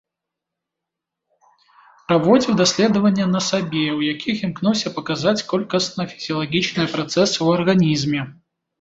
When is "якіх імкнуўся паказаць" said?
4.13-5.37